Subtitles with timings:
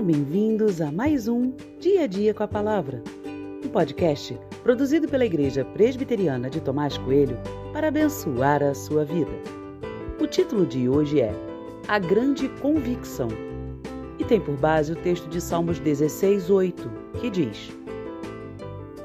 [0.00, 3.02] Sejam bem-vindos a mais um Dia a Dia com a Palavra,
[3.62, 7.36] um podcast produzido pela Igreja Presbiteriana de Tomás Coelho
[7.74, 9.30] para abençoar a sua vida.
[10.18, 11.34] O título de hoje é
[11.86, 13.28] A Grande Convicção
[14.18, 16.90] e tem por base o texto de Salmos 16, 8,
[17.20, 17.70] que diz: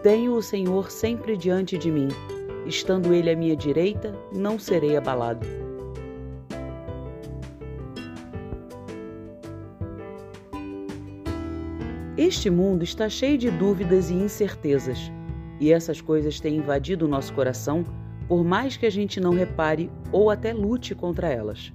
[0.02, 2.07] Tenho o Senhor sempre diante de mim,
[2.66, 5.64] estando Ele à minha direita, não serei abalado.
[12.18, 15.11] Este mundo está cheio de dúvidas e incertezas,
[15.60, 17.83] e essas coisas têm invadido o nosso coração,
[18.25, 21.74] por mais que a gente não repare ou até lute contra elas.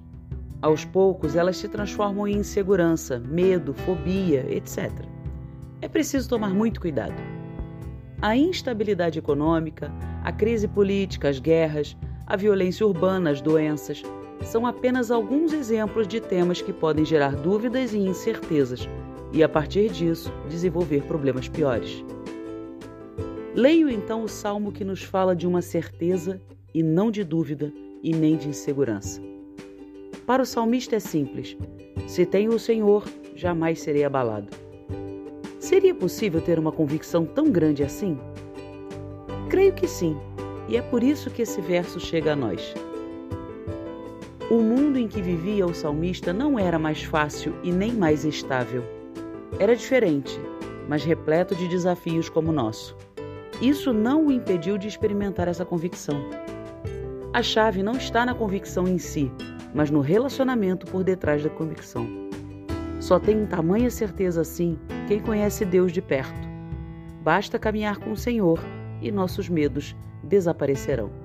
[0.59, 4.91] Aos poucos, elas se transformam em insegurança, medo, fobia, etc.
[5.79, 7.21] É preciso tomar muito cuidado.
[8.19, 9.91] A instabilidade econômica,
[10.23, 11.95] a crise política, as guerras,
[12.25, 14.01] a violência urbana, as doenças,
[14.41, 18.89] são apenas alguns exemplos de temas que podem gerar dúvidas e incertezas
[19.33, 22.03] e, a partir disso, desenvolver problemas piores.
[23.55, 26.41] Leio então o salmo que nos fala de uma certeza
[26.73, 27.71] e não de dúvida
[28.01, 29.21] e nem de insegurança.
[30.25, 31.57] Para o salmista é simples:
[32.07, 34.47] se tenho o Senhor, jamais serei abalado.
[35.59, 38.17] Seria possível ter uma convicção tão grande assim?
[39.49, 40.17] Creio que sim,
[40.67, 42.73] e é por isso que esse verso chega a nós.
[44.49, 48.83] O mundo em que vivia o salmista não era mais fácil e nem mais estável
[49.59, 50.39] era diferente,
[50.87, 52.95] mas repleto de desafios como o nosso.
[53.61, 56.19] Isso não o impediu de experimentar essa convicção.
[57.33, 59.31] A chave não está na convicção em si,
[59.73, 62.07] mas no relacionamento por detrás da convicção.
[62.99, 64.77] Só tem tamanha certeza assim
[65.07, 66.49] quem conhece Deus de perto.
[67.23, 68.59] Basta caminhar com o Senhor
[69.01, 71.20] e nossos medos desaparecerão.